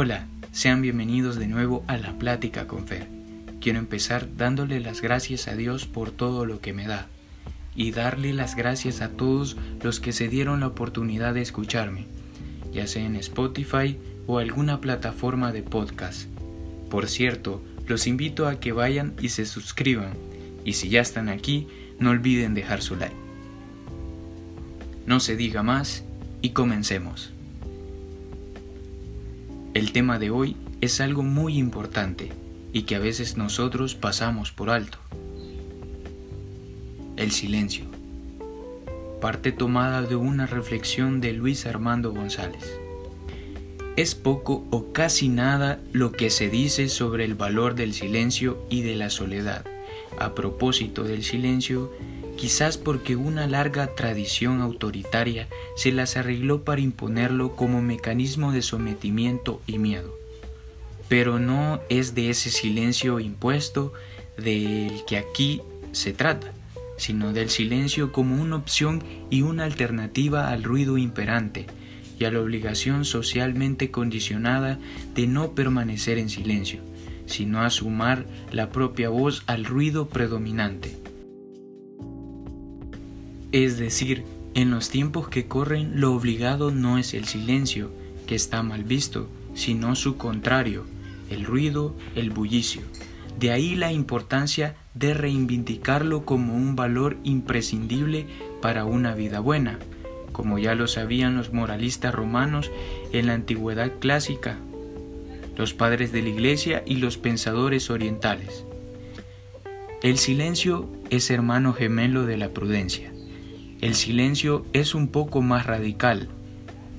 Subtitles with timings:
[0.00, 3.08] Hola, sean bienvenidos de nuevo a la plática con Fer.
[3.60, 7.08] Quiero empezar dándole las gracias a Dios por todo lo que me da
[7.74, 12.06] y darle las gracias a todos los que se dieron la oportunidad de escucharme,
[12.72, 13.98] ya sea en Spotify
[14.28, 16.28] o alguna plataforma de podcast.
[16.90, 20.12] Por cierto, los invito a que vayan y se suscriban,
[20.64, 21.66] y si ya están aquí,
[21.98, 23.16] no olviden dejar su like.
[25.06, 26.04] No se diga más
[26.40, 27.32] y comencemos.
[29.74, 32.32] El tema de hoy es algo muy importante
[32.72, 34.98] y que a veces nosotros pasamos por alto.
[37.16, 37.84] El silencio.
[39.20, 42.78] Parte tomada de una reflexión de Luis Armando González.
[43.96, 48.82] Es poco o casi nada lo que se dice sobre el valor del silencio y
[48.82, 49.66] de la soledad.
[50.18, 51.92] A propósito del silencio,
[52.38, 59.60] quizás porque una larga tradición autoritaria se las arregló para imponerlo como mecanismo de sometimiento
[59.66, 60.16] y miedo.
[61.08, 63.92] Pero no es de ese silencio impuesto
[64.36, 66.52] del que aquí se trata,
[66.96, 71.66] sino del silencio como una opción y una alternativa al ruido imperante
[72.20, 74.78] y a la obligación socialmente condicionada
[75.14, 76.82] de no permanecer en silencio,
[77.26, 81.07] sino a sumar la propia voz al ruido predominante.
[83.52, 87.90] Es decir, en los tiempos que corren lo obligado no es el silencio,
[88.26, 90.84] que está mal visto, sino su contrario,
[91.30, 92.82] el ruido, el bullicio.
[93.38, 98.26] De ahí la importancia de reivindicarlo como un valor imprescindible
[98.60, 99.78] para una vida buena,
[100.32, 102.70] como ya lo sabían los moralistas romanos
[103.12, 104.58] en la antigüedad clásica,
[105.56, 108.64] los padres de la iglesia y los pensadores orientales.
[110.02, 113.12] El silencio es hermano gemelo de la prudencia.
[113.80, 116.28] El silencio es un poco más radical.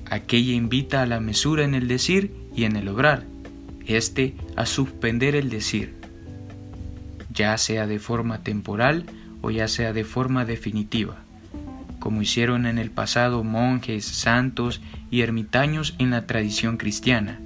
[0.06, 3.24] Aquella invita a la mesura en el decir y en el obrar,
[3.86, 5.94] este a suspender el decir,
[7.34, 9.04] ya sea de forma temporal
[9.42, 11.18] o ya sea de forma definitiva,
[11.98, 14.80] como hicieron en el pasado monjes, santos
[15.10, 17.40] y ermitaños en la tradición cristiana.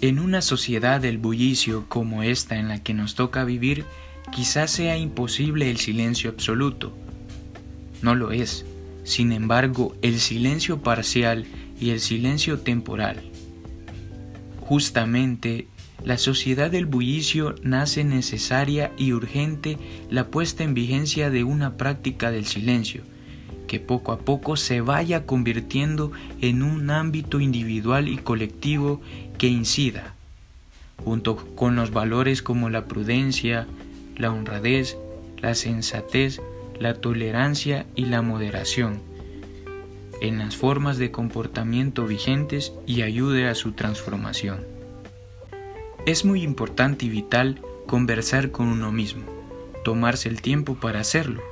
[0.00, 3.84] En una sociedad del bullicio como esta en la que nos toca vivir,
[4.32, 6.96] quizás sea imposible el silencio absoluto,
[8.02, 8.64] no lo es.
[9.04, 11.46] Sin embargo, el silencio parcial
[11.80, 13.20] y el silencio temporal.
[14.60, 15.66] Justamente,
[16.04, 19.78] la sociedad del bullicio nace necesaria y urgente
[20.10, 23.02] la puesta en vigencia de una práctica del silencio,
[23.66, 29.00] que poco a poco se vaya convirtiendo en un ámbito individual y colectivo
[29.38, 30.14] que incida,
[31.04, 33.66] junto con los valores como la prudencia,
[34.16, 34.96] la honradez,
[35.42, 36.40] la sensatez
[36.80, 39.02] la tolerancia y la moderación
[40.20, 44.64] en las formas de comportamiento vigentes y ayude a su transformación.
[46.06, 49.24] Es muy importante y vital conversar con uno mismo,
[49.84, 51.42] tomarse el tiempo para hacerlo.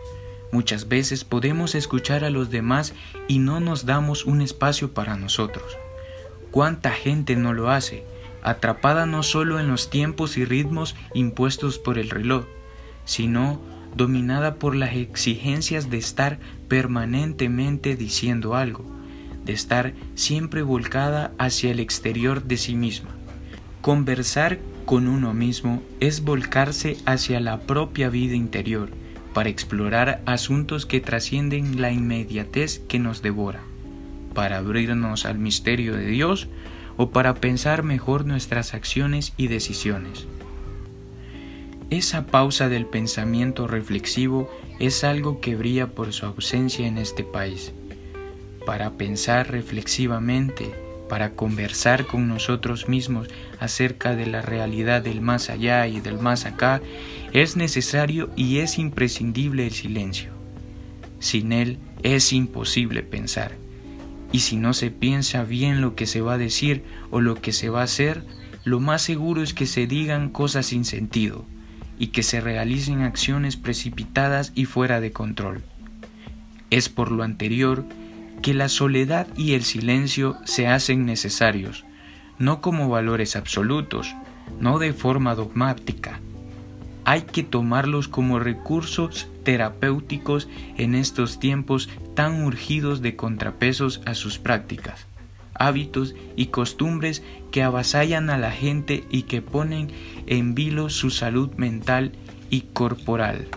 [0.53, 2.95] Muchas veces podemos escuchar a los demás
[3.27, 5.77] y no nos damos un espacio para nosotros.
[6.51, 8.05] ¿Cuánta gente no lo hace,
[8.43, 12.47] atrapada no solo en los tiempos y ritmos impuestos por el reloj,
[13.05, 13.61] sino
[13.97, 16.39] dominada por las exigencias de estar
[16.69, 18.85] permanentemente diciendo algo,
[19.45, 23.11] de estar siempre volcada hacia el exterior de sí misma.
[23.81, 28.91] Conversar con uno mismo es volcarse hacia la propia vida interior,
[29.35, 33.61] para explorar asuntos que trascienden la inmediatez que nos devora,
[34.35, 36.49] para abrirnos al misterio de Dios
[36.97, 40.27] o para pensar mejor nuestras acciones y decisiones.
[41.91, 47.73] Esa pausa del pensamiento reflexivo es algo que brilla por su ausencia en este país.
[48.67, 50.71] Para pensar reflexivamente,
[51.09, 53.29] para conversar con nosotros mismos
[53.59, 56.83] acerca de la realidad del más allá y del más acá,
[57.33, 60.33] es necesario y es imprescindible el silencio.
[61.21, 63.53] Sin él es imposible pensar.
[64.31, 67.55] Y si no se piensa bien lo que se va a decir o lo que
[67.55, 68.25] se va a hacer,
[68.65, 71.47] lo más seguro es que se digan cosas sin sentido
[71.99, 75.63] y que se realicen acciones precipitadas y fuera de control.
[76.71, 77.85] Es por lo anterior
[78.43, 81.85] que la soledad y el silencio se hacen necesarios,
[82.39, 84.15] no como valores absolutos,
[84.61, 86.21] no de forma dogmática.
[87.05, 94.39] Hay que tomarlos como recursos terapéuticos en estos tiempos tan urgidos de contrapesos a sus
[94.39, 95.08] prácticas
[95.59, 99.89] hábitos y costumbres que avasallan a la gente y que ponen
[100.27, 102.13] en vilo su salud mental
[102.51, 103.49] y corporal.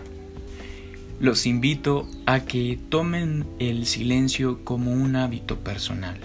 [1.20, 6.18] Los invito a que tomen el silencio como un hábito personal.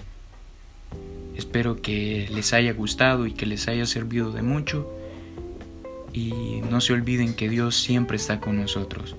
[1.36, 4.92] Espero que les haya gustado y que les haya servido de mucho.
[6.12, 6.32] Y
[6.68, 9.14] no se olviden que Dios siempre está con nosotros.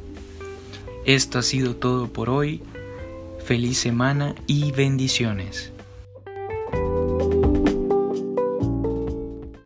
[1.06, 2.62] Esto ha sido todo por hoy.
[3.46, 5.72] Feliz semana y bendiciones.